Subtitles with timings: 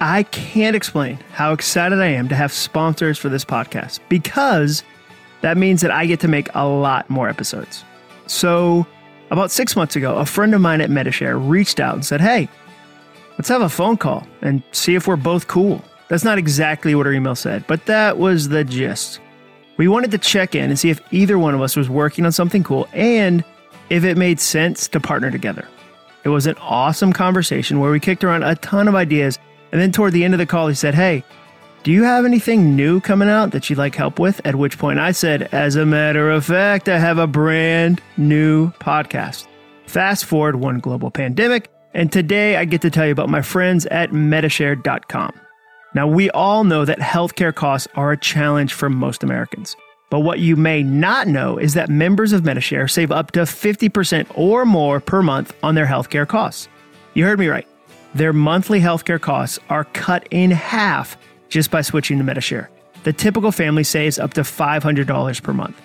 [0.00, 4.84] I can't explain how excited I am to have sponsors for this podcast because
[5.40, 7.84] that means that I get to make a lot more episodes.
[8.26, 8.86] So,
[9.30, 12.48] about six months ago, a friend of mine at Medi-Share reached out and said, Hey,
[13.38, 15.84] let's have a phone call and see if we're both cool.
[16.08, 19.20] That's not exactly what her email said, but that was the gist.
[19.76, 22.32] We wanted to check in and see if either one of us was working on
[22.32, 23.44] something cool and
[23.90, 25.68] if it made sense to partner together.
[26.24, 29.38] It was an awesome conversation where we kicked around a ton of ideas,
[29.72, 31.24] and then toward the end of the call, he said, Hey,
[31.84, 34.40] do you have anything new coming out that you'd like help with?
[34.44, 38.70] At which point I said, As a matter of fact, I have a brand new
[38.72, 39.46] podcast.
[39.86, 43.86] Fast forward one global pandemic, and today I get to tell you about my friends
[43.86, 45.32] at Medi-Share.com.
[45.94, 49.74] Now, we all know that healthcare costs are a challenge for most Americans.
[50.10, 54.26] But what you may not know is that members of Medi-Share save up to 50%
[54.34, 56.68] or more per month on their healthcare costs.
[57.14, 57.66] You heard me right.
[58.18, 61.16] Their monthly healthcare costs are cut in half
[61.48, 62.68] just by switching to Medi-Share.
[63.04, 65.80] The typical family saves up to $500 per month.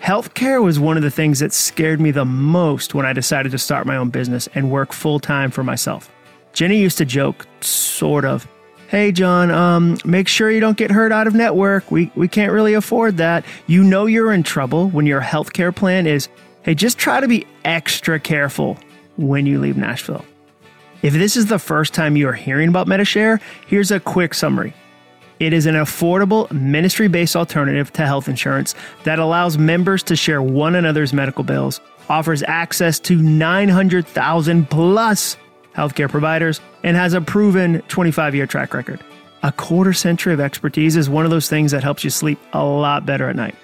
[0.00, 3.58] Healthcare was one of the things that scared me the most when I decided to
[3.58, 6.10] start my own business and work full time for myself.
[6.52, 8.48] Jenny used to joke, sort of,
[8.88, 11.88] Hey, Jon, um, make sure you don't get hurt out of network.
[11.92, 13.44] We, we can't really afford that.
[13.68, 16.28] You know you're in trouble when your healthcare plan is,
[16.64, 18.76] hey, just try to be extra careful
[19.16, 20.24] when you leave Nashville.
[21.02, 24.72] If this is the first time you are hearing about Medi-Share, here's a quick summary.
[25.38, 30.40] It is an affordable ministry based alternative to health insurance that allows members to share
[30.40, 35.36] one another's medical bills, offers access to 900,000 plus
[35.74, 39.04] healthcare providers, and has a proven 25 year track record.
[39.42, 42.64] A quarter century of expertise is one of those things that helps you sleep a
[42.64, 43.54] lot better at night.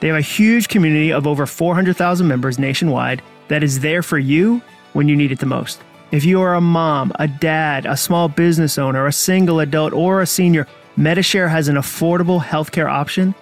[0.00, 4.60] They have a huge community of over 400,000 members nationwide that is there for you
[4.94, 5.80] when you need it the most.
[6.12, 10.20] If you are a mom, a dad, a small business owner, a single adult, or
[10.20, 10.66] a senior,
[10.96, 13.32] Medi-Share has an affordable healthcare option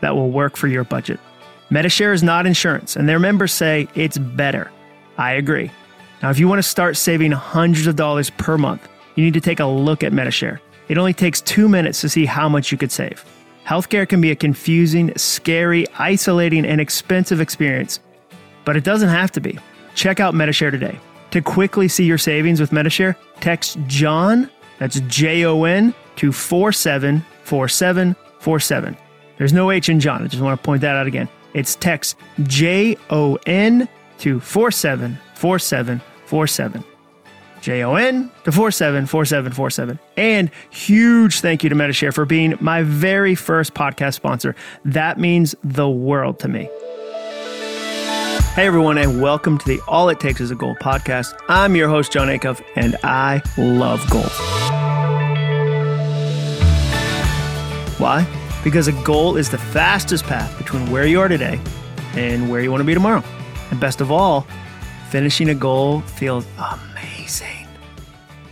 [0.00, 1.20] that will work for your budget.
[1.70, 4.72] Medi-Share is not insurance, and their members say it's better.
[5.18, 5.70] I agree.
[6.20, 9.40] Now, if you want to start saving hundreds of dollars per month, you need to
[9.40, 10.60] take a look at Medi-Share.
[10.88, 13.24] It only takes two minutes to see how much you could save.
[13.64, 18.00] Healthcare can be a confusing, scary, isolating, and expensive experience,
[18.64, 19.60] but it doesn't have to be.
[19.94, 20.98] Check out Medi-Share today.
[21.32, 24.48] To quickly see your savings with Medi-Share, text Jon,
[24.78, 28.96] that's J O N, to 474747.
[29.38, 30.22] There's no H in Jon.
[30.22, 31.28] I just want to point that out again.
[31.52, 33.86] It's text J O N
[34.18, 36.84] to 474747.
[37.60, 39.98] J O N to 474747.
[40.16, 44.56] And huge thank you to Medi-Share for being my very first podcast sponsor.
[44.84, 46.68] That means the world to me.
[48.56, 51.38] Hey everyone, and welcome to the All It Takes Is a Goal podcast.
[51.46, 54.34] I'm your host, Jon Acuff, and I love golf.
[58.00, 58.26] Why?
[58.64, 61.60] Because a goal is the fastest path between where you are today
[62.14, 63.22] and where you want to be tomorrow.
[63.70, 64.46] And best of all,
[65.10, 67.68] finishing a goal feels amazing.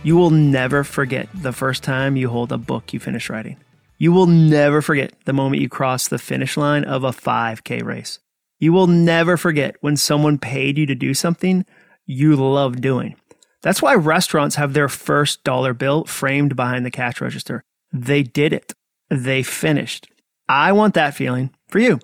[0.03, 3.57] You will never forget the first time you hold a book you finish writing.
[3.97, 8.19] You will never forget the moment you cross the finish line of a 5K race.
[8.65, 11.67] You will never forget when someone paid you to do something
[12.07, 13.15] you love doing.
[13.61, 17.63] That's why restaurants have their first dollar bill framed behind the cash register.
[17.93, 18.73] They did it.
[19.07, 20.07] They finished.
[20.49, 21.99] I want that feeling for you.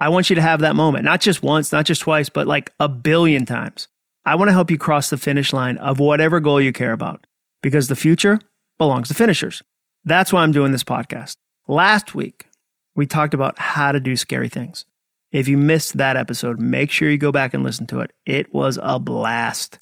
[0.00, 2.72] I want you to have that moment, not just once, not just twice, but like
[2.80, 3.86] a billion times.
[4.26, 7.28] I want to help you cross the finish line of whatever goal you care about
[7.62, 8.40] because the future
[8.76, 9.62] belongs to finishers.
[10.04, 11.36] That's why I'm doing this podcast.
[11.68, 12.48] Last week,
[12.96, 14.84] we talked about how to do scary things.
[15.32, 18.12] If you missed that episode, make sure you go back and listen to it.
[18.26, 19.78] It was a blast.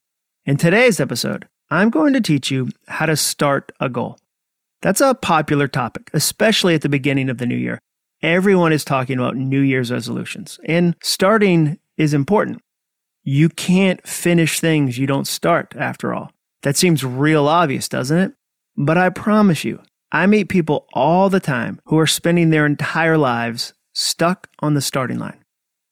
[0.47, 4.17] In today's episode, I'm going to teach you how to start a goal.
[4.81, 7.81] That's a popular topic, especially at the beginning of the new year.
[8.23, 12.61] Everyone is talking about New Year's resolutions, and starting is important.
[13.25, 16.31] You can't finish things you don't start, after all.
[16.63, 18.33] That seems real obvious, doesn't it?
[18.77, 19.83] But I promise you,
[20.13, 24.81] I meet people all the time who are spending their entire lives stuck on the
[24.81, 25.40] starting line.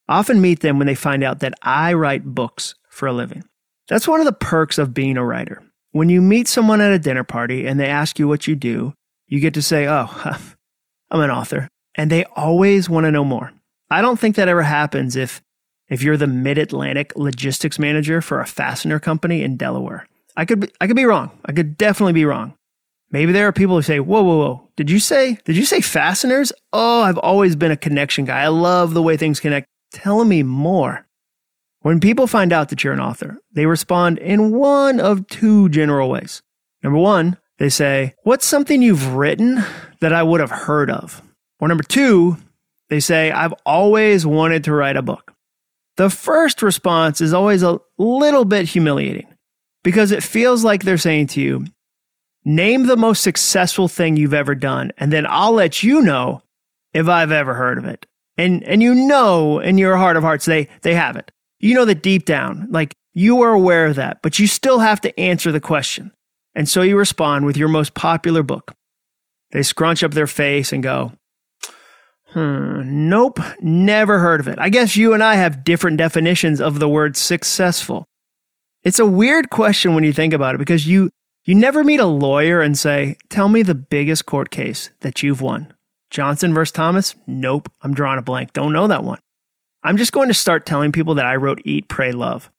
[0.09, 3.43] Often meet them when they find out that I write books for a living.
[3.87, 5.61] That's one of the perks of being a writer.
[5.91, 8.93] When you meet someone at a dinner party and they ask you what you do,
[9.27, 10.07] you get to say, Oh,
[11.11, 11.67] I'm an author.
[11.93, 13.53] And they always want to know more.
[13.91, 15.41] I don't think that ever happens if,
[15.89, 20.07] if you're the mid Atlantic logistics manager for a fastener company in Delaware.
[20.35, 21.37] I could, be, I could be wrong.
[21.45, 22.55] I could definitely be wrong.
[23.11, 24.69] Maybe there are people who say, whoa, whoa, whoa.
[24.75, 26.51] Did you say, did you say fasteners?
[26.73, 28.41] Oh, I've always been a connection guy.
[28.41, 29.67] I love the way things connect.
[29.91, 31.05] Tell me more.
[31.81, 36.09] When people find out that you're an author, they respond in one of two general
[36.09, 36.41] ways.
[36.83, 39.63] Number one, They say, What's something you've written
[39.99, 41.21] that I would have heard of?
[41.59, 42.37] Or number two,
[42.89, 45.33] they say, I've always wanted to write a book.
[45.97, 49.27] The first response is always a little bit humiliating
[49.83, 51.65] because it feels like they're saying to you,
[52.45, 56.41] Name the most successful thing you've ever done, and then I'll let you know
[56.93, 58.05] if I've ever heard of it.
[58.39, 61.29] And and you know in your heart of hearts they they haven't.
[61.59, 65.01] You know that deep down, like you are aware of that, but you still have
[65.01, 66.13] to answer the question.
[66.55, 68.73] And so you respond with your most popular book.
[69.51, 71.11] They scrunch up their face and go,
[72.31, 74.57] Hmm, nope, never heard of it.
[74.57, 78.05] I guess you and I have different definitions of the word successful.
[78.83, 81.09] It's a weird question when you think about it because you
[81.43, 85.41] you never meet a lawyer and say, "Tell me the biggest court case that you've
[85.41, 85.73] won."
[86.09, 87.15] Johnson versus Thomas?
[87.27, 88.53] Nope, I'm drawing a blank.
[88.53, 89.19] Don't know that one.
[89.83, 92.51] I'm just going to start telling people that I wrote Eat, Pray, Love.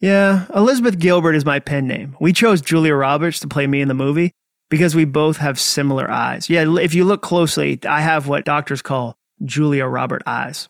[0.00, 2.16] Yeah, Elizabeth Gilbert is my pen name.
[2.20, 4.32] We chose Julia Roberts to play me in the movie
[4.68, 6.50] because we both have similar eyes.
[6.50, 10.68] Yeah, if you look closely, I have what doctors call Julia Robert eyes.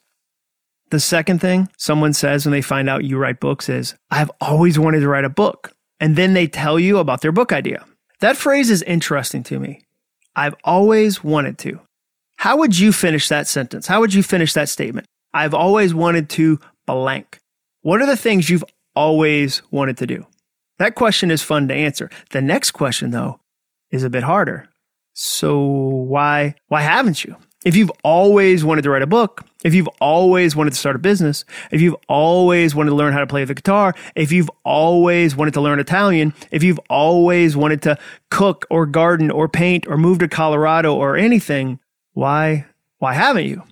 [0.91, 4.79] The second thing someone says when they find out you write books is, I've always
[4.79, 5.73] wanted to write a book.
[5.99, 7.87] And then they tell you about their book idea.
[8.21, 9.81] That phrase is interesting to me.
[10.37, 11.81] I've always wanted to.
[12.43, 13.87] How would you finish that sentence?
[13.87, 15.07] How would you finish that statement?
[15.33, 17.39] I've always wanted to blank.
[17.83, 18.65] What are the things you've
[18.97, 20.27] always wanted to do?
[20.81, 22.11] That question is fun to answer.
[22.31, 23.39] The next question, though,
[23.93, 24.69] is a bit harder.
[25.13, 27.37] So why why haven't you?
[27.65, 30.99] If you've always wanted to write a book, if you've always wanted to start a
[30.99, 35.37] business, if you've always wanted to learn how to play the guitar, if you've always
[35.37, 37.97] wanted to learn Italian, if you've always wanted to
[38.33, 41.79] cook or garden or paint or move to Colorado or anything,
[42.13, 42.67] why
[42.99, 43.63] why haven't you?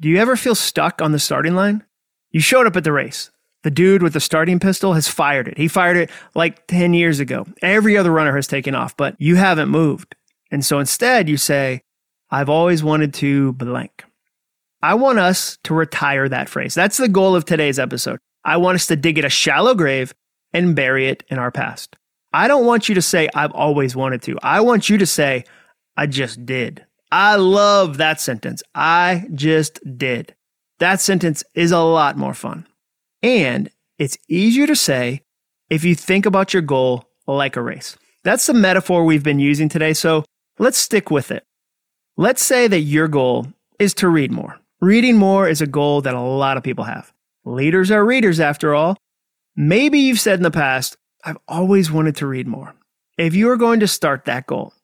[0.00, 1.84] Do you ever feel stuck on the starting line?
[2.30, 3.30] You showed up at the race.
[3.62, 5.58] The dude with the starting pistol has fired it.
[5.58, 7.46] He fired it like 10 years ago.
[7.62, 10.14] Every other runner has taken off, but you haven't moved.
[10.50, 11.82] And so instead, you say,
[12.30, 14.04] I've always wanted to blank.
[14.82, 16.74] I want us to retire that phrase.
[16.74, 18.20] That's the goal of today's episode.
[18.44, 20.14] I want us to dig it a shallow grave
[20.52, 21.96] and bury it in our past.
[22.32, 24.38] I don't want you to say, I've always wanted to.
[24.42, 25.44] I want you to say,
[25.96, 26.86] I just did.
[27.18, 28.62] I love that sentence.
[28.74, 30.34] I just did.
[30.80, 32.66] That sentence is a lot more fun.
[33.22, 35.22] And it's easier to say
[35.70, 37.96] if you think about your goal like a race.
[38.22, 40.26] That's the metaphor we've been using today, so
[40.58, 41.46] let's stick with it.
[42.18, 43.46] Let's say that your goal
[43.78, 44.60] is to read more.
[44.82, 47.14] Reading more is a goal that a lot of people have.
[47.46, 48.94] Leaders are readers, after all.
[49.56, 52.74] Maybe you've said in the past, I've always wanted to read more.
[53.16, 54.74] If you are going to start that goal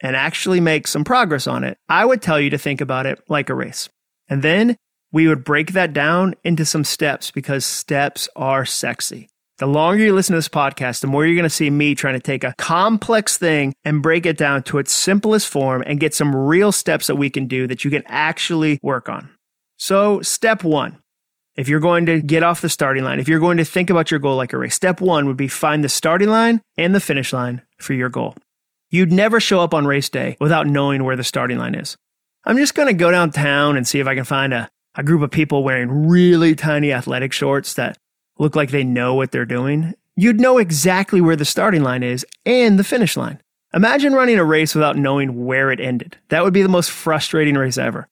[0.00, 3.20] and actually make some progress on it, I would tell you to think about it
[3.28, 3.88] like a race.
[4.28, 4.76] And then
[5.12, 9.28] we would break that down into some steps because steps are sexy.
[9.58, 12.12] The longer you listen to this podcast, the more you're going to see me trying
[12.12, 16.12] to take a complex thing and break it down to its simplest form and get
[16.12, 19.30] some real steps that we can do that you can actually work on.
[19.78, 20.98] So, step one,
[21.56, 24.10] if you're going to get off the starting line, if you're going to think about
[24.10, 27.00] your goal like a race, step one would be find the starting line and the
[27.00, 28.34] finish line for your goal.
[28.90, 31.96] You'd never show up on race day without knowing where the starting line is.
[32.44, 35.22] I'm just going to go downtown and see if I can find a a group
[35.22, 37.98] of people wearing really tiny athletic shorts that
[38.38, 42.26] look like they know what they're doing, you'd know exactly where the starting line is
[42.44, 43.40] and the finish line.
[43.74, 46.16] Imagine running a race without knowing where it ended.
[46.28, 48.08] That would be the most frustrating race ever.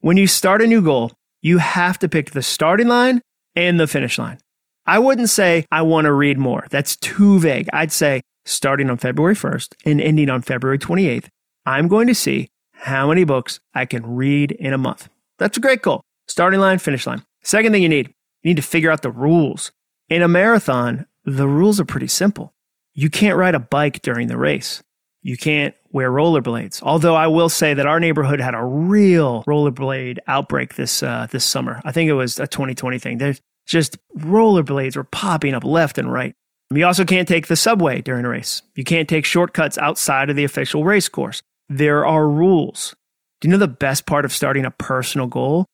[0.00, 3.20] When you start a new goal, you have to pick the starting line
[3.56, 4.38] and the finish line.
[4.86, 6.66] I wouldn't say, I want to read more.
[6.70, 7.68] That's too vague.
[7.72, 11.28] I'd say, starting on February 1st and ending on February 28th,
[11.66, 15.08] I'm going to see how many books I can read in a month.
[15.38, 16.02] That's a great goal.
[16.26, 17.24] Starting line, finish line.
[17.42, 18.08] Second thing you need,
[18.42, 19.72] you need to figure out the rules.
[20.08, 22.54] In a marathon, the rules are pretty simple.
[22.94, 24.82] You can't ride a bike during the race.
[25.22, 26.82] You can't wear rollerblades.
[26.82, 31.44] Although I will say that our neighborhood had a real rollerblade outbreak this uh, this
[31.44, 31.80] summer.
[31.84, 33.18] I think it was a 2020 thing.
[33.18, 36.34] There's just rollerblades were popping up left and right.
[36.74, 38.62] You also can't take the subway during a race.
[38.74, 41.42] You can't take shortcuts outside of the official race course.
[41.68, 42.94] There are rules.
[43.40, 45.66] Do you know the best part of starting a personal goal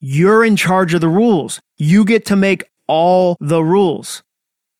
[0.00, 1.60] you're in charge of the rules.
[1.76, 4.22] You get to make all the rules.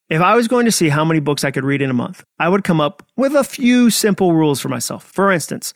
[0.08, 2.24] If I was going to see how many books I could read in a month,
[2.38, 5.04] I would come up with a few simple rules for myself.
[5.04, 5.74] For instance,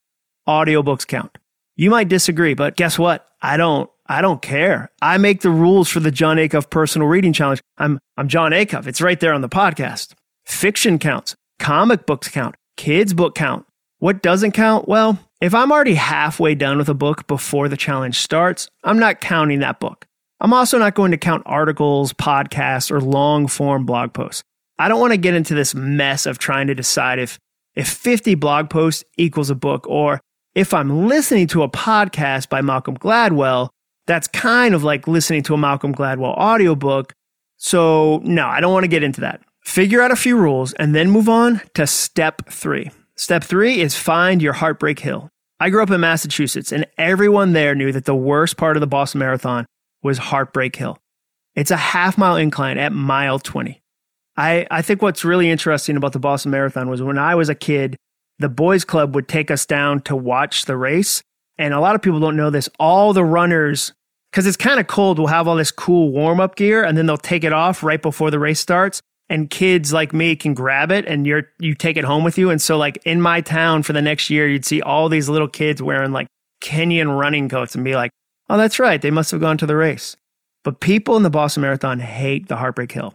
[0.48, 1.36] audiobooks count.
[1.76, 3.26] You might disagree, but guess what?
[3.42, 4.90] I don't I don't care.
[5.00, 7.60] I make the rules for the Jon Acuff Personal Reading Challenge.
[7.78, 8.86] I'm I'm Jon Acuff.
[8.86, 10.14] It's right there on the podcast.
[10.44, 11.36] Fiction counts.
[11.58, 12.56] Comic books count.
[12.76, 13.64] Kids book count.
[13.98, 14.88] What doesn't count?
[14.88, 19.20] Well, if I'm already halfway done with a book before the challenge starts, I'm not
[19.20, 20.06] counting that book.
[20.40, 24.42] I'm also not going to count articles, podcasts, or long form blog posts.
[24.78, 27.38] I don't want to get into this mess of trying to decide if
[27.74, 30.20] if 50 blog posts equals a book, or
[30.54, 33.70] if I'm listening to a podcast by Malcolm Gladwell,
[34.06, 37.14] that's kind of like listening to a Malcolm Gladwell audiobook.
[37.56, 39.40] So, no, I don't want to get into that.
[39.64, 42.90] Figure out a few rules and then move on to step three.
[43.16, 45.30] Step three is find your heartbreak hill.
[45.60, 48.88] I grew up in Massachusetts, and everyone there knew that the worst part of the
[48.88, 49.64] Boston Marathon
[50.02, 50.98] was Heartbreak Hill.
[51.54, 53.80] It's a half mile incline at mile 20.
[54.36, 57.54] I, I think what's really interesting about the Boston Marathon was when I was a
[57.54, 57.96] kid,
[58.40, 61.22] the boys club would take us down to watch the race.
[61.62, 62.68] And a lot of people don't know this.
[62.80, 63.92] All the runners,
[64.32, 67.06] because it's kind of cold, will have all this cool warm up gear and then
[67.06, 69.00] they'll take it off right before the race starts.
[69.28, 72.50] And kids like me can grab it and you're you take it home with you.
[72.50, 75.46] And so like in my town for the next year, you'd see all these little
[75.46, 76.26] kids wearing like
[76.64, 78.10] Kenyan running coats and be like,
[78.50, 79.00] oh, that's right.
[79.00, 80.16] They must have gone to the race.
[80.64, 83.14] But people in the Boston Marathon hate the Heartbreak Hill.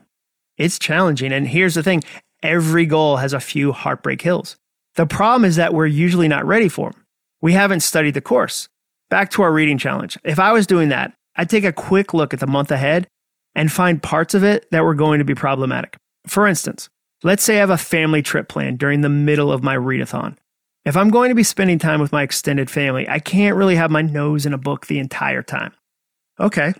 [0.56, 1.34] It's challenging.
[1.34, 2.02] And here's the thing
[2.42, 4.56] every goal has a few heartbreak hills.
[4.96, 7.04] The problem is that we're usually not ready for them.
[7.42, 8.68] We haven't studied the course.
[9.10, 10.18] Back to our reading challenge.
[10.24, 13.08] If I was doing that, I'd take a quick look at the month ahead
[13.56, 15.98] and find parts of it that were going to be problematic.
[16.26, 16.90] For instance,
[17.24, 20.36] let's say I have a family trip planned during the middle of my readathon.
[20.84, 23.92] If I'm going to be spending time with my extended family, I can't really have
[23.92, 25.74] my nose in a book the entire time.
[26.40, 26.74] Okay,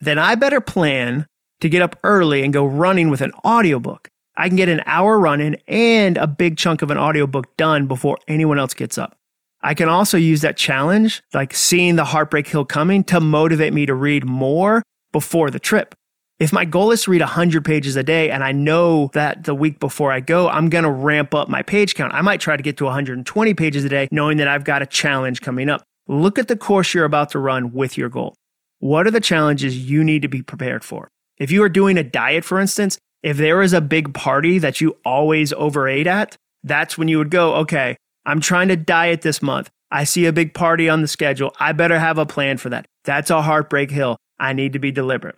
[0.00, 1.26] then I better plan
[1.60, 4.08] to get up early and go running with an audiobook.
[4.36, 8.18] I can get an hour running and a big chunk of an audiobook done before
[8.28, 9.16] anyone else gets up.
[9.62, 13.86] I can also use that challenge, like seeing the Heartbreak Hill coming, to motivate me
[13.86, 14.82] to read more
[15.12, 15.94] before the trip.
[16.38, 19.54] If my goal is to read 100 pages a day and I know that the
[19.54, 22.12] week before I go, I'm going to ramp up my page count.
[22.12, 24.86] I might try to get to 120 pages a day, knowing that I've got a
[24.86, 25.82] challenge coming up.
[26.08, 28.34] Look at the course you're about to run with your goal.
[28.80, 31.08] What are the challenges you need to be prepared for?
[31.38, 34.80] If you are doing a diet, for instance, if there is a big party that
[34.80, 37.96] you always overate at, that's when you would go, okay,
[38.26, 39.70] I'm trying to diet this month.
[39.90, 41.54] I see a big party on the schedule.
[41.60, 42.86] I better have a plan for that.
[43.04, 44.18] That's a heartbreak hill.
[44.38, 45.36] I need to be deliberate.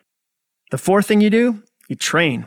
[0.70, 2.46] The fourth thing you do, you train.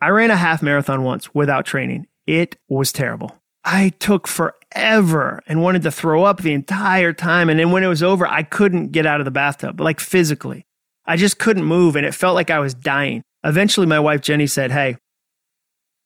[0.00, 2.06] I ran a half marathon once without training.
[2.26, 3.36] It was terrible.
[3.64, 7.50] I took forever and wanted to throw up the entire time.
[7.50, 10.64] And then when it was over, I couldn't get out of the bathtub, like physically.
[11.06, 13.22] I just couldn't move and it felt like I was dying.
[13.42, 14.96] Eventually, my wife Jenny said, Hey,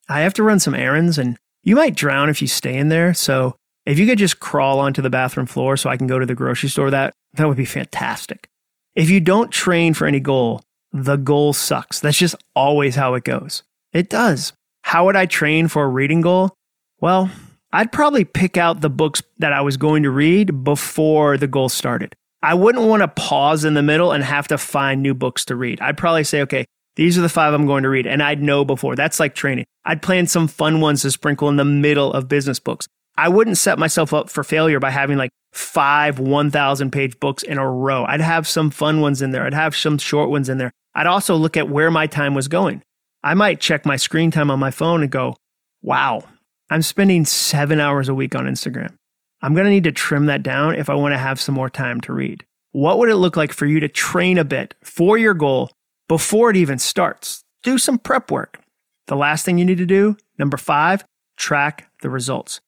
[0.09, 3.15] I have to run some errands and you might drown if you stay in there.
[3.15, 6.27] So if you could just crawl onto the bathroom floor so I can go to
[6.27, 8.49] the grocery store, that, that would be fantastic.
[8.95, 10.63] If you don't train for any goal,
[10.93, 12.01] the goal sucks.
[12.01, 13.63] That's just always how it goes.
[13.93, 14.53] It does.
[14.83, 16.55] How would I train for a reading goal?
[17.01, 17.31] Well,
[17.73, 21.69] I'd probably pick out the books that I was going to read before the goal
[21.69, 22.15] started.
[22.43, 25.57] I wouldn't want to pause in the middle and have to find new books to
[25.57, 25.81] read.
[25.81, 26.65] I'd probably say, okay,
[27.01, 28.07] these are the five I'm going to read.
[28.07, 28.95] And I'd know before.
[28.95, 29.65] That's like training.
[29.87, 32.87] I'd plan some fun ones to sprinkle in the middle of business books.
[33.17, 37.57] I wouldn't set myself up for failure by having like five 1,000 page books in
[37.57, 38.05] a row.
[38.05, 39.47] I'd have some fun ones in there.
[39.47, 40.73] I'd have some short ones in there.
[40.95, 42.83] I'd also look at where my time was going.
[43.25, 45.37] I might check my screen time on my phone and go,
[45.81, 46.25] wow,
[46.69, 48.93] I'm spending seven hours a week on Instagram.
[49.41, 51.71] I'm going to need to trim that down if I want to have some more
[51.71, 52.45] time to read.
[52.73, 55.71] What would it look like for you to train a bit for your goal
[56.11, 57.45] before it even starts?
[57.63, 58.59] Do some prep work.
[59.07, 61.05] The last thing you need to do, number five,
[61.37, 62.61] track the results.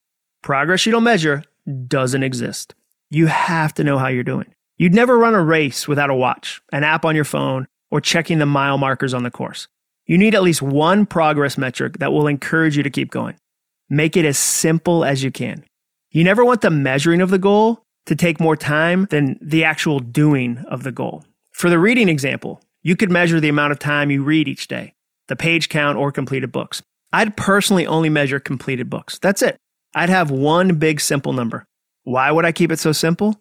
[0.44, 1.42] Progress you don't measure
[1.88, 2.76] doesn't exist.
[3.10, 4.54] You have to know how you're doing.
[4.76, 8.38] You'd never run a race without a watch, an app on your phone, or checking
[8.38, 9.66] the mile markers on the course.
[10.06, 13.34] You need at least one progress metric that will encourage you to keep going.
[13.90, 15.64] Make it as simple as you can.
[16.12, 19.98] You never want the measuring of the goal to take more time than the actual
[19.98, 21.24] doing of the goal.
[21.50, 24.94] For the reading example, you could measure the amount of time you read each day,
[25.28, 26.82] the page count, or completed books.
[27.12, 29.18] I'd personally only measure completed books.
[29.18, 29.56] That's it.
[29.94, 31.64] I'd have one big simple number.
[32.04, 33.40] Why would I keep it so simple?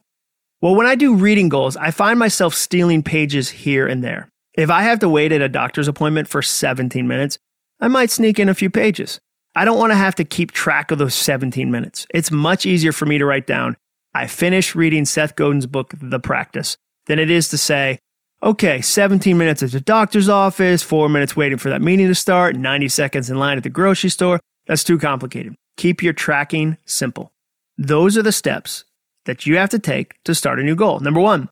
[0.62, 4.29] Well, when I do reading goals, I find myself stealing pages here and there.
[4.53, 7.39] If I have to wait at a doctor's appointment for 17 minutes,
[7.79, 9.19] I might sneak in a few pages.
[9.55, 12.05] I don't want to have to keep track of those 17 minutes.
[12.13, 13.75] It's much easier for me to write down,
[14.13, 18.00] I finished reading Seth Godin's book, The Practice, than it is to say,
[18.43, 22.55] okay, 17 minutes at the doctor's office, four minutes waiting for that meeting to start,
[22.55, 24.39] 90 seconds in line at the grocery store.
[24.67, 25.55] That's too complicated.
[25.77, 27.31] Keep your tracking simple.
[27.77, 28.86] Those are the steps
[29.25, 31.00] that you have to take to start a new goal.
[31.00, 31.50] Number one,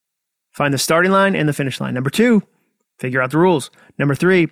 [0.52, 1.94] find the starting line and the finish line.
[1.94, 2.44] Number two,
[3.00, 3.72] figure out the rules.
[3.98, 4.50] Number three,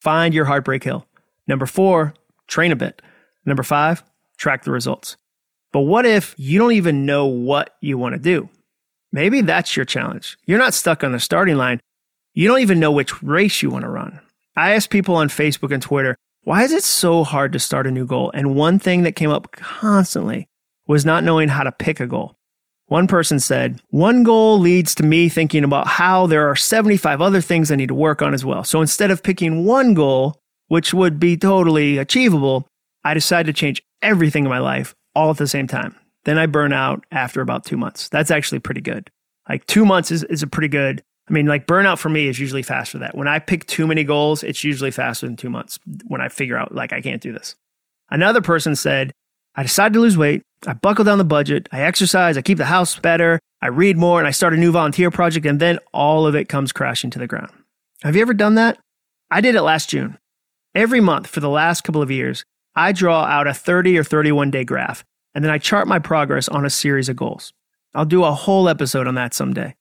[0.00, 1.06] find your heartbreak hill.
[1.46, 2.14] Number four,
[2.46, 3.02] train a bit.
[3.44, 4.02] Number five,
[4.36, 5.16] track the results.
[5.72, 8.48] But what if you don't even know what you want to do?
[9.12, 10.38] Maybe that's your challenge.
[10.44, 11.80] You're not stuck on the starting line.
[12.34, 14.20] You don't even know which race you want to run.
[14.56, 17.90] I ask people on Facebook and Twitter, Why is it so hard to start a
[17.90, 18.30] new goal?
[18.34, 20.48] And one thing that came up constantly
[20.86, 22.36] was not knowing how to pick a goal.
[22.86, 27.40] One person said, One goal leads to me thinking about how there are 75 other
[27.40, 28.64] things I need to work on as well.
[28.64, 32.66] So instead of picking one goal, which would be totally achievable,
[33.04, 35.96] I decided to change everything in my life all at the same time.
[36.24, 38.08] Then I burn out after about two months.
[38.08, 39.10] That's actually pretty good.
[39.48, 41.02] Like two months is, is a pretty good.
[41.28, 43.16] I mean, like burnout for me is usually faster than that.
[43.16, 46.56] When I pick too many goals, it's usually faster than two months when I figure
[46.56, 47.54] out like I can't do this.
[48.10, 49.12] Another person said,
[49.54, 50.42] I decided to lose weight.
[50.66, 51.68] I buckle down the budget.
[51.72, 52.36] I exercise.
[52.36, 53.38] I keep the house better.
[53.60, 55.46] I read more and I start a new volunteer project.
[55.46, 57.52] And then all of it comes crashing to the ground.
[58.02, 58.78] Have you ever done that?
[59.30, 60.16] I did it last June.
[60.74, 62.44] Every month for the last couple of years,
[62.74, 65.04] I draw out a 30 or 31 day graph
[65.38, 67.52] and then I chart my progress on a series of goals.
[67.94, 69.76] I'll do a whole episode on that someday.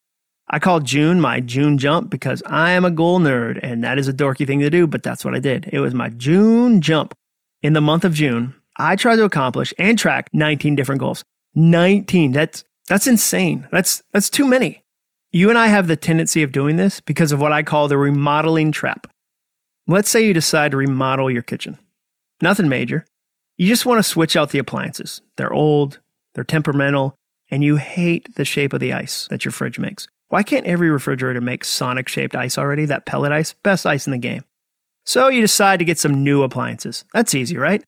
[0.51, 4.07] I call June my June jump because I am a goal nerd and that is
[4.07, 5.67] a dorky thing to do, but that's what I did.
[5.73, 7.15] It was my June jump.
[7.63, 11.23] In the month of June, I tried to accomplish and track 19 different goals.
[11.55, 12.33] 19.
[12.33, 13.67] That's that's insane.
[13.71, 14.83] That's that's too many.
[15.31, 17.97] You and I have the tendency of doing this because of what I call the
[17.97, 19.07] remodeling trap.
[19.87, 21.79] Let's say you decide to remodel your kitchen.
[22.43, 23.07] Nothing major.
[23.59, 25.21] You just want to switch out the appliances.
[25.35, 25.99] They're old,
[26.35, 27.17] they're temperamental,
[27.49, 30.07] and you hate the shape of the ice that your fridge makes.
[30.27, 32.85] Why can't every refrigerator make Sonic shaped ice already?
[32.85, 33.53] That pellet ice?
[33.53, 34.43] Best ice in the game.
[35.05, 37.03] So you decide to get some new appliances.
[37.13, 37.83] That's easy, right?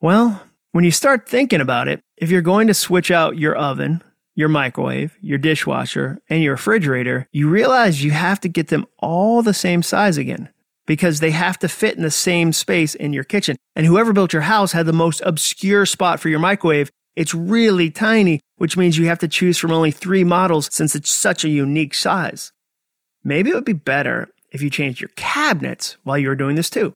[0.00, 4.02] Well, when you start thinking about it, if you're going to switch out your oven,
[4.34, 9.42] your microwave, your dishwasher, and your refrigerator, you realize you have to get them all
[9.42, 10.48] the same size again
[10.86, 13.56] because they have to fit in the same space in your kitchen.
[13.76, 16.90] And whoever built your house had the most obscure spot for your microwave.
[17.14, 21.10] It's really tiny, which means you have to choose from only three models since it's
[21.10, 22.52] such a unique size.
[23.22, 26.70] Maybe it would be better if you changed your cabinets while you were doing this
[26.70, 26.92] too.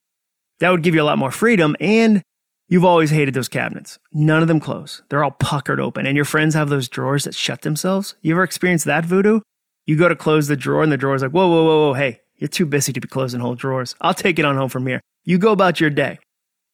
[0.60, 2.22] That would give you a lot more freedom and
[2.68, 4.00] You've always hated those cabinets.
[4.12, 5.02] None of them close.
[5.08, 8.16] They're all puckered open, and your friends have those drawers that shut themselves.
[8.22, 9.40] You ever experienced that voodoo?
[9.84, 12.22] You go to close the drawer, and the drawer's like, whoa, whoa, whoa, whoa, hey,
[12.38, 13.94] you're too busy to be closing whole drawers.
[14.00, 15.00] I'll take it on home from here.
[15.24, 16.18] You go about your day.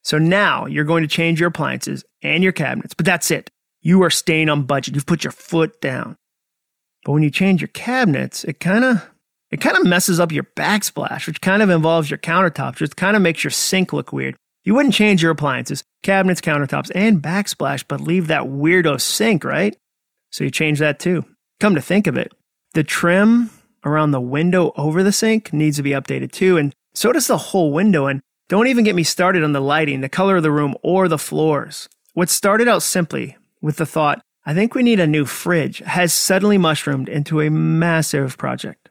[0.03, 3.49] So now you're going to change your appliances and your cabinets, but that's it.
[3.81, 4.95] You are staying on budget.
[4.95, 6.17] You've put your foot down.
[7.05, 9.09] But when you change your cabinets, it kind of
[9.51, 13.17] it kind of messes up your backsplash, which kind of involves your countertops, which kind
[13.17, 14.35] of makes your sink look weird.
[14.65, 19.77] You wouldn't change your appliances, cabinets, countertops, and backsplash, but leave that weirdo sink, right?
[20.31, 21.25] So you change that too.
[21.61, 22.33] Come to think of it,
[22.75, 23.51] the trim
[23.85, 27.39] around the window over the sink needs to be updated too, and so does the
[27.39, 28.07] whole window.
[28.07, 31.09] And don't even get me started on the lighting, the color of the room, or
[31.09, 31.89] the floors.
[32.15, 36.13] What started out simply with the thought, I think we need a new fridge, has
[36.13, 38.91] suddenly mushroomed into a massive project.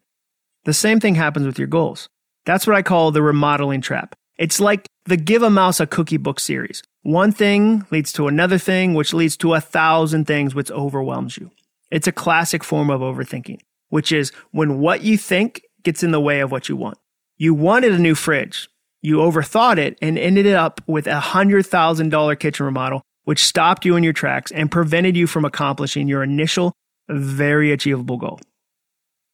[0.64, 2.08] The same thing happens with your goals.
[2.46, 4.16] That's what I call the remodeling trap.
[4.38, 6.82] It's like the Give a Mouse a Cookie book series.
[7.04, 11.52] One thing leads to another thing, which leads to a thousand things, which overwhelms you.
[11.92, 13.60] It's a classic form of overthinking,
[13.92, 16.98] which is when what you think gets in the way of what you want.
[17.38, 18.68] You wanted a new fridge.
[19.02, 24.04] You overthought it and ended up with a $100,000 kitchen remodel, which stopped you in
[24.04, 26.74] your tracks and prevented you from accomplishing your initial,
[27.10, 28.40] very achievable goal.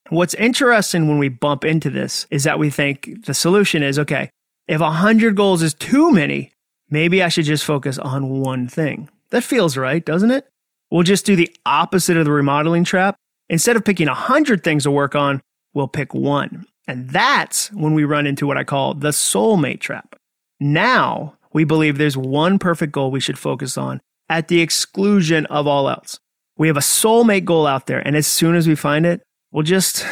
[0.10, 4.30] What's interesting when we bump into this is that we think the solution is okay,
[4.68, 6.52] if 100 goals is too many,
[6.90, 9.10] maybe I should just focus on one thing.
[9.32, 10.48] That feels right, doesn't it?
[10.90, 13.18] We'll just do the opposite of the remodeling trap.
[13.50, 15.42] Instead of picking 100 things to work on,
[15.74, 16.66] we'll pick one.
[16.88, 20.16] And that's when we run into what I call the soulmate trap.
[20.60, 25.68] Now we believe there's one perfect goal we should focus on at the exclusion of
[25.68, 26.20] all else.
[26.58, 29.64] We have a soulmate goal out there, and as soon as we find it, we'll
[29.64, 30.06] just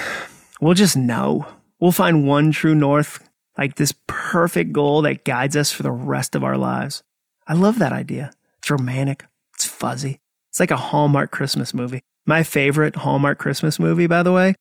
[0.61, 1.47] we'll just know.
[1.79, 6.35] We'll find one true north like this perfect goal that guides us for the rest
[6.35, 7.03] of our lives.
[7.47, 8.31] I love that idea.
[8.59, 10.19] It's romantic, it's fuzzy.
[10.49, 12.01] It's like a Hallmark Christmas movie.
[12.25, 14.55] My favorite Hallmark Christmas movie, by the way,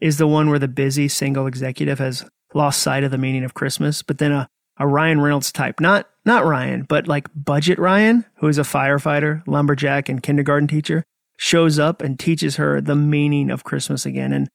[0.00, 3.54] is the one where the busy single executive has lost sight of the meaning of
[3.54, 8.24] Christmas, but then a, a Ryan Reynolds type, not not Ryan, but like budget Ryan,
[8.38, 11.04] who is a firefighter, lumberjack, and kindergarten teacher,
[11.38, 14.32] shows up and teaches her the meaning of Christmas again.
[14.32, 14.48] And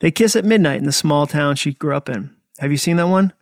[0.00, 2.34] they kiss at midnight in the small town she grew up in.
[2.58, 3.34] Have you seen that one?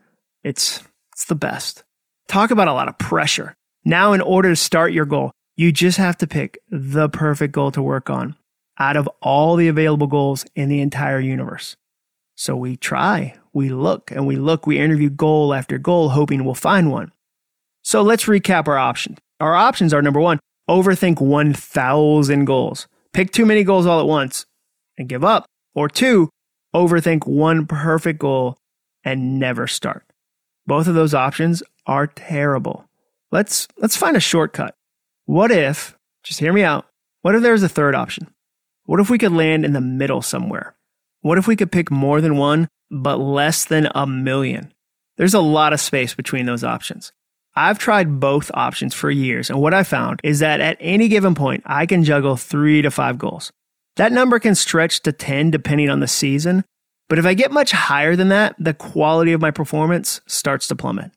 [0.42, 1.84] It's it's the best.
[2.26, 3.54] Talk about a lot of pressure.
[3.84, 7.70] Now in order to start your goal, you just have to pick the perfect goal
[7.70, 8.36] to work on
[8.78, 11.76] out of all the available goals in the entire universe.
[12.34, 16.54] So we try, we look, and we look, we interview goal after goal, hoping we'll
[16.54, 17.12] find one.
[17.82, 19.18] So let's recap our options.
[19.40, 22.88] Our options are number one, overthink 1,000 goals.
[23.12, 24.44] Pick too many goals all at once
[24.98, 25.46] and give up.
[25.74, 26.28] Or two,
[26.74, 28.58] overthink one perfect goal
[29.04, 30.04] and never start.
[30.66, 32.88] Both of those options are terrible.
[33.30, 34.74] Let's let's find a shortcut.
[35.24, 36.86] What if, just hear me out.
[37.22, 38.28] What if there's a third option?
[38.86, 40.76] What if we could land in the middle somewhere?
[41.20, 44.72] What if we could pick more than one, but less than a million?
[45.16, 47.12] There's a lot of space between those options.
[47.56, 51.34] I've tried both options for years, and what I found is that at any given
[51.34, 53.50] point, I can juggle three to five goals.
[53.96, 56.64] That number can stretch to 10 depending on the season,
[57.08, 60.76] but if I get much higher than that, the quality of my performance starts to
[60.76, 61.10] plummet.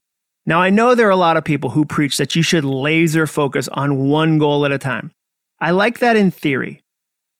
[0.45, 3.27] Now, I know there are a lot of people who preach that you should laser
[3.27, 5.11] focus on one goal at a time.
[5.59, 6.81] I like that in theory,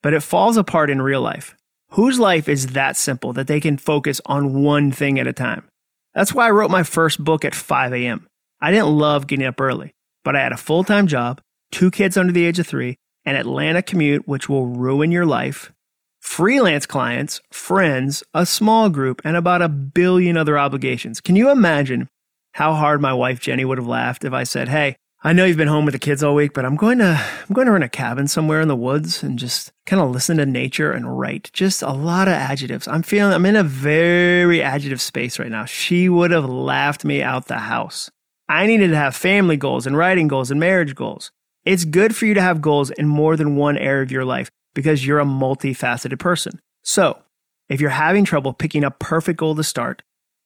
[0.02, 1.56] but it falls apart in real life.
[1.92, 5.68] Whose life is that simple that they can focus on one thing at a time?
[6.14, 8.28] That's why I wrote my first book at 5 a.m.
[8.62, 12.18] I didn't love getting up early, but I had a full time job, two kids
[12.18, 15.72] under the age of three, an Atlanta commute, which will ruin your life,
[16.20, 21.22] freelance clients, friends, a small group, and about a billion other obligations.
[21.22, 22.08] Can you imagine
[22.54, 25.58] how hard my wife Jenny would have laughed if I said, Hey, I know you've
[25.58, 27.84] been home with the kids all week, but I'm going to I'm going to rent
[27.84, 31.49] a cabin somewhere in the woods and just kind of listen to nature and write.
[31.51, 32.88] Just a lot of adjectives.
[32.88, 35.65] I'm feeling I'm in a very adjective space right now.
[35.65, 38.10] She would have laughed me out the house.
[38.47, 41.32] I needed to have family goals and writing goals and marriage goals.
[41.65, 44.49] It's good for you to have goals in more than one area of your life
[44.73, 46.62] because you're a multifaceted person.
[46.82, 47.21] So,
[47.67, 50.01] if you're having trouble picking a perfect goal to start,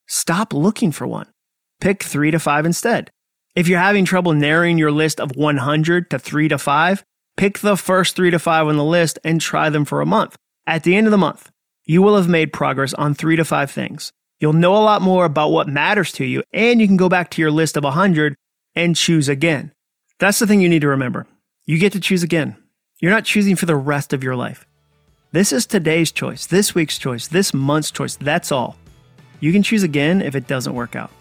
[0.08, 1.28] stop looking for one.
[1.80, 3.12] Pick three to five instead.
[3.54, 7.04] If you're having trouble narrowing your list of 100 to three to five,
[7.36, 10.36] pick the first three to five on the list and try them for a month.
[10.66, 11.52] At the end of the month,
[11.84, 14.12] you will have made progress on three to five things.
[14.40, 17.30] You'll know a lot more about what matters to you, and you can go back
[17.30, 18.34] to your list of 100
[18.74, 19.70] and choose again.
[20.18, 21.24] That's the thing you need to remember.
[21.64, 22.56] You get to choose again.
[22.98, 24.66] You're not choosing for the rest of your life.
[25.30, 28.16] This is today's choice, this week's choice, this month's choice.
[28.16, 28.76] That's all.
[29.38, 31.12] You can choose again if it doesn't work out.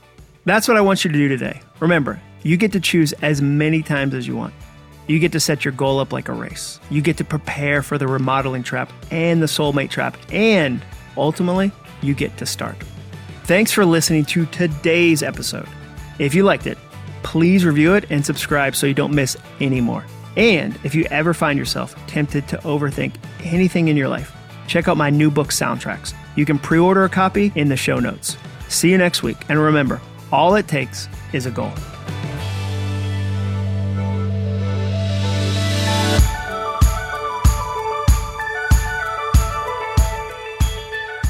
[0.45, 1.61] That's what I want you to do today.
[1.83, 4.53] Remember, you get to choose as many times as you want.
[5.07, 6.79] You get to set your goal up like a race.
[6.89, 10.15] You get to prepare for the remodeling trap and the soulmate trap.
[10.31, 10.81] And
[11.17, 12.77] ultimately, you get to start.
[13.43, 15.67] Thanks for listening to today's episode.
[16.19, 16.77] If you liked it,
[17.21, 20.05] please review it and subscribe so you don't miss any more.
[20.37, 24.33] And if you ever find yourself tempted to overthink anything in your life,
[24.67, 26.13] check out my new book, Soundtracks.
[26.37, 28.37] You can pre order a copy in the show notes.
[28.69, 29.35] See you next week.
[29.49, 29.99] And remember,
[30.31, 31.71] all it takes is a goal.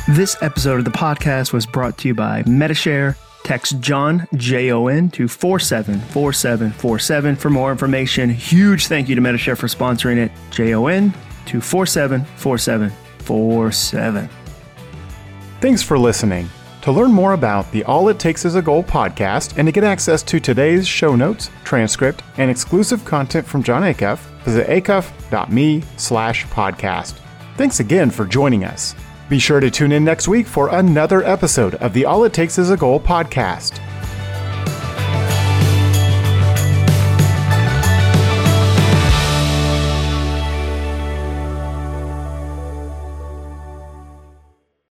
[0.09, 3.15] This episode of the podcast was brought to you by Medi-Share.
[3.43, 8.29] Text Jon, J O N, to 474747 for more information.
[8.29, 10.31] Huge thank you to Medi-Share for sponsoring it.
[10.51, 11.13] J O N
[11.47, 14.29] to 474747.
[15.61, 16.49] Thanks for listening.
[16.83, 19.85] To learn more about the All It Takes Is a Goal podcast and to get
[19.85, 26.45] access to today's show notes, transcript, and exclusive content from Jon Acuff, visit acuff.me slash
[26.47, 27.17] podcast.
[27.55, 28.95] Thanks again for joining us.
[29.29, 32.57] Be sure to tune in next week for another episode of the All It Takes
[32.57, 33.79] Is a Goal podcast.